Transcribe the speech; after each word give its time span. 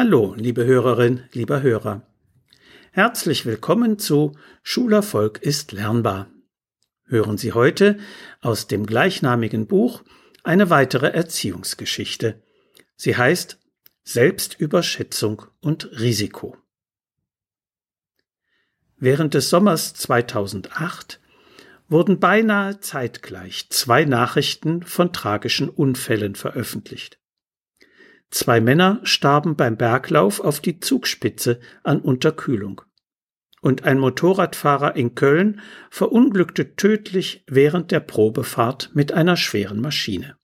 Hallo, 0.00 0.32
liebe 0.36 0.64
Hörerin, 0.64 1.24
lieber 1.32 1.60
Hörer. 1.60 2.06
Herzlich 2.92 3.44
willkommen 3.46 3.98
zu 3.98 4.38
Schulerfolg 4.62 5.38
ist 5.42 5.72
lernbar. 5.72 6.30
Hören 7.06 7.36
Sie 7.36 7.52
heute 7.52 7.98
aus 8.40 8.68
dem 8.68 8.86
gleichnamigen 8.86 9.66
Buch 9.66 10.04
eine 10.44 10.70
weitere 10.70 11.08
Erziehungsgeschichte. 11.08 12.40
Sie 12.94 13.16
heißt 13.16 13.58
Selbstüberschätzung 14.04 15.42
und 15.60 15.90
Risiko. 15.98 16.56
Während 18.98 19.34
des 19.34 19.50
Sommers 19.50 19.94
2008 19.94 21.18
wurden 21.88 22.20
beinahe 22.20 22.78
zeitgleich 22.78 23.68
zwei 23.70 24.04
Nachrichten 24.04 24.84
von 24.84 25.12
tragischen 25.12 25.68
Unfällen 25.68 26.36
veröffentlicht. 26.36 27.18
Zwei 28.30 28.60
Männer 28.60 29.00
starben 29.04 29.56
beim 29.56 29.76
Berglauf 29.76 30.40
auf 30.40 30.60
die 30.60 30.80
Zugspitze 30.80 31.60
an 31.82 32.00
Unterkühlung. 32.00 32.82
Und 33.60 33.84
ein 33.84 33.98
Motorradfahrer 33.98 34.96
in 34.96 35.14
Köln 35.14 35.60
verunglückte 35.90 36.76
tödlich 36.76 37.42
während 37.46 37.90
der 37.90 38.00
Probefahrt 38.00 38.90
mit 38.94 39.12
einer 39.12 39.36
schweren 39.36 39.80
Maschine. 39.80 40.36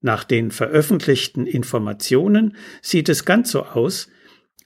Nach 0.00 0.24
den 0.24 0.50
veröffentlichten 0.50 1.46
Informationen 1.46 2.56
sieht 2.82 3.08
es 3.08 3.24
ganz 3.24 3.50
so 3.50 3.64
aus, 3.64 4.08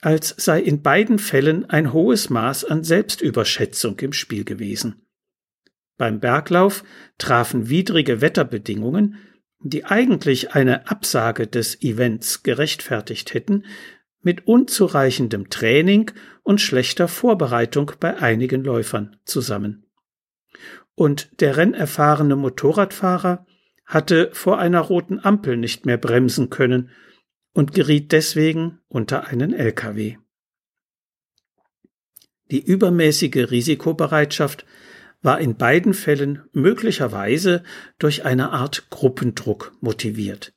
als 0.00 0.34
sei 0.38 0.60
in 0.60 0.82
beiden 0.82 1.18
Fällen 1.18 1.68
ein 1.68 1.92
hohes 1.92 2.30
Maß 2.30 2.64
an 2.64 2.84
Selbstüberschätzung 2.84 3.98
im 4.00 4.12
Spiel 4.12 4.44
gewesen. 4.44 5.06
Beim 5.98 6.20
Berglauf 6.20 6.82
trafen 7.18 7.68
widrige 7.68 8.22
Wetterbedingungen 8.22 9.18
die 9.62 9.84
eigentlich 9.84 10.52
eine 10.54 10.90
Absage 10.90 11.46
des 11.46 11.82
Events 11.82 12.42
gerechtfertigt 12.42 13.34
hätten, 13.34 13.64
mit 14.22 14.46
unzureichendem 14.46 15.48
Training 15.50 16.10
und 16.42 16.60
schlechter 16.60 17.08
Vorbereitung 17.08 17.92
bei 18.00 18.18
einigen 18.18 18.64
Läufern 18.64 19.16
zusammen. 19.24 19.86
Und 20.94 21.40
der 21.40 21.56
rennerfahrene 21.56 22.36
Motorradfahrer 22.36 23.46
hatte 23.86 24.30
vor 24.32 24.58
einer 24.58 24.80
roten 24.80 25.18
Ampel 25.18 25.56
nicht 25.56 25.86
mehr 25.86 25.96
bremsen 25.96 26.50
können 26.50 26.90
und 27.52 27.72
geriet 27.72 28.12
deswegen 28.12 28.80
unter 28.88 29.26
einen 29.26 29.52
LKW. 29.52 30.16
Die 32.50 32.64
übermäßige 32.64 33.50
Risikobereitschaft 33.50 34.64
war 35.22 35.40
in 35.40 35.56
beiden 35.56 35.94
Fällen 35.94 36.42
möglicherweise 36.52 37.62
durch 37.98 38.24
eine 38.24 38.50
Art 38.50 38.88
Gruppendruck 38.90 39.72
motiviert. 39.80 40.52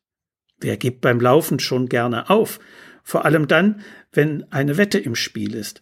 Wer 0.60 0.78
gibt 0.78 1.02
beim 1.02 1.20
Laufen 1.20 1.60
schon 1.60 1.90
gerne 1.90 2.30
auf, 2.30 2.60
vor 3.04 3.26
allem 3.26 3.48
dann, 3.48 3.82
wenn 4.14 4.50
eine 4.52 4.78
Wette 4.78 5.00
im 5.00 5.16
Spiel 5.16 5.56
ist. 5.56 5.82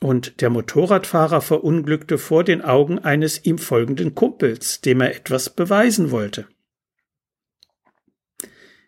Und 0.00 0.40
der 0.40 0.50
Motorradfahrer 0.50 1.40
verunglückte 1.40 2.18
vor 2.18 2.44
den 2.44 2.62
Augen 2.62 2.98
eines 2.98 3.44
ihm 3.44 3.58
folgenden 3.58 4.14
Kumpels, 4.14 4.80
dem 4.80 5.00
er 5.00 5.14
etwas 5.14 5.50
beweisen 5.50 6.10
wollte. 6.10 6.46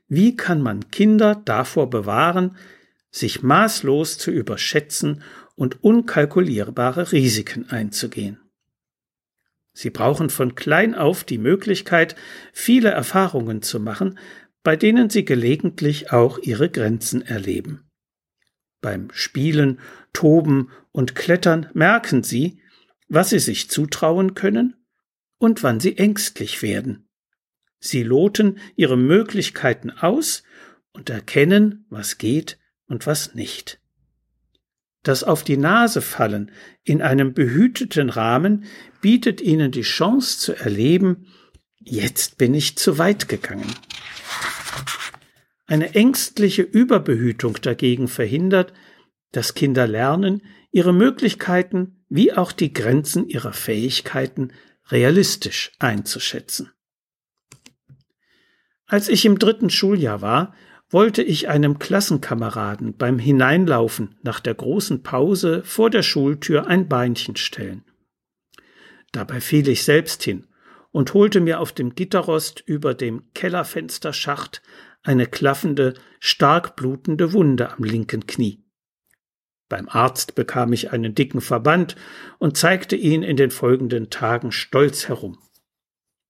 Wie 0.07 0.37
kann 0.37 0.63
man 0.63 0.91
Kinder 0.91 1.43
davor 1.45 1.91
bewahren, 1.91 2.57
sich 3.11 3.43
maßlos 3.43 4.17
zu 4.17 4.31
überschätzen 4.31 5.23
und 5.55 5.83
unkalkulierbare 5.85 7.13
Risiken 7.13 7.69
einzugehen? 7.69 8.41
Sie 9.81 9.91
brauchen 9.91 10.29
von 10.29 10.57
klein 10.57 10.97
auf 10.97 11.23
die 11.23 11.39
Möglichkeit, 11.39 12.17
viele 12.53 12.89
Erfahrungen 12.89 13.63
zu 13.63 13.79
machen, 13.79 14.19
bei 14.65 14.75
denen 14.75 15.09
sie 15.09 15.25
gelegentlich 15.25 16.11
auch 16.11 16.41
ihre 16.41 16.69
Grenzen 16.69 17.23
erleben. 17.23 17.89
Beim 18.81 19.07
Spielen, 19.13 19.79
Toben 20.13 20.73
und 20.91 21.15
Klettern 21.15 21.71
merken 21.75 22.25
sie, 22.25 22.61
was 23.07 23.31
sie 23.31 23.39
sich 23.39 23.71
zutrauen 23.71 24.35
können 24.35 24.75
und 25.39 25.63
wann 25.63 25.79
sie 25.79 25.97
ängstlich 25.97 26.61
werden. 26.61 27.09
Sie 27.79 28.03
loten 28.03 28.59
ihre 28.75 28.97
Möglichkeiten 28.97 29.93
aus 29.93 30.43
und 30.91 31.09
erkennen, 31.09 31.87
was 31.89 32.19
geht 32.19 32.59
und 32.89 33.07
was 33.07 33.37
nicht. 33.37 33.81
Das 35.09 35.25
auf 35.25 35.43
die 35.43 35.57
Nase 35.57 36.03
fallen 36.03 36.51
in 36.85 37.01
einem 37.01 37.33
behüteten 37.33 38.11
Rahmen 38.11 38.67
bietet 39.01 39.41
ihnen 39.41 39.73
die 39.73 39.81
Chance 39.81 40.39
zu 40.39 40.53
erleben, 40.53 41.29
jetzt 41.81 42.37
bin 42.37 42.53
ich 42.53 42.77
zu 42.77 42.99
weit 42.99 43.27
gegangen. 43.27 43.73
Eine 45.67 45.95
ängstliche 45.95 46.61
Überbehütung 46.61 47.57
dagegen 47.63 48.07
verhindert, 48.07 48.75
dass 49.33 49.55
Kinder 49.55 49.87
lernen, 49.87 50.43
ihre 50.73 50.93
Möglichkeiten 50.93 52.05
wie 52.11 52.35
auch 52.35 52.53
die 52.53 52.75
Grenzen 52.75 53.27
ihrer 53.27 53.55
Fähigkeiten 53.55 54.53
realistisch 54.91 55.73
einzuschätzen. 55.79 56.71
Als 58.85 59.09
ich 59.09 59.25
im 59.25 59.39
dritten 59.39 59.71
Schuljahr 59.71 60.21
war, 60.21 60.55
wollte 60.91 61.23
ich 61.23 61.49
einem 61.49 61.79
Klassenkameraden 61.79 62.97
beim 62.97 63.19
Hineinlaufen 63.19 64.17
nach 64.23 64.41
der 64.41 64.55
großen 64.55 65.03
Pause 65.03 65.63
vor 65.65 65.91
der 65.91 66.03
Schultür 66.03 66.67
ein 66.67 66.89
Beinchen 66.89 67.37
stellen. 67.37 67.85
Dabei 69.13 69.41
fiel 69.41 69.69
ich 69.69 69.85
selbst 69.85 70.23
hin 70.23 70.47
und 70.91 71.15
holte 71.15 71.41
mir 71.41 71.61
auf 71.61 71.73
dem 71.73 71.95
Gitterrost 71.95 72.63
über 72.65 72.95
dem 72.95 73.31
Kellerfensterschacht 73.35 74.63
eine 75.03 75.27
klaffende, 75.27 75.95
stark 76.21 76.77
blutende 76.77 77.33
Wunde 77.33 77.71
am 77.73 77.85
linken 77.85 78.27
Knie. 78.27 78.65
Beim 79.69 79.89
Arzt 79.89 80.35
bekam 80.35 80.73
ich 80.73 80.93
einen 80.93 81.15
dicken 81.15 81.43
Verband 81.43 81.95
und 82.39 82.57
zeigte 82.57 82.97
ihn 82.97 83.23
in 83.23 83.37
den 83.37 83.51
folgenden 83.51 84.09
Tagen 84.09 84.51
stolz 84.51 85.09
herum. 85.09 85.39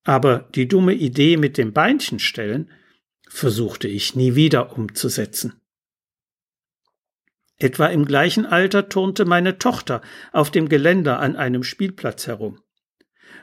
Aber 0.04 0.48
die 0.54 0.66
dumme 0.66 0.94
Idee 0.94 1.36
mit 1.36 1.56
dem 1.56 1.72
Beinchen 1.72 2.18
stellen 2.18 2.70
versuchte 3.28 3.88
ich 3.88 4.14
nie 4.16 4.34
wieder 4.34 4.76
umzusetzen. 4.76 5.60
Etwa 7.56 7.86
im 7.86 8.04
gleichen 8.04 8.46
Alter 8.46 8.88
turnte 8.88 9.24
meine 9.24 9.58
Tochter 9.58 10.00
auf 10.32 10.50
dem 10.50 10.68
Geländer 10.68 11.18
an 11.18 11.36
einem 11.36 11.64
Spielplatz 11.64 12.26
herum. 12.26 12.60